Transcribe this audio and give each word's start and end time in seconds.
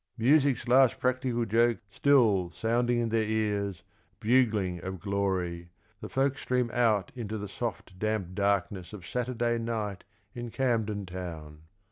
Music's 0.17 0.67
last 0.67 0.97
practical 0.99 1.45
joke 1.45 1.77
Still 1.87 2.49
sounding 2.49 2.97
in 2.97 3.09
their 3.09 3.21
ears, 3.21 3.83
bugling 4.19 4.81
of 4.83 4.99
glory. 4.99 5.69
The 5.99 6.09
folk 6.09 6.39
stream 6.39 6.71
out 6.73 7.11
into 7.13 7.37
the 7.37 7.47
soft 7.47 7.99
damp 7.99 8.33
darkness 8.33 8.93
Of 8.93 9.05
Saturday 9.07 9.59
night 9.59 10.03
in 10.33 10.49
Camden 10.49 11.05
Town. 11.05 11.65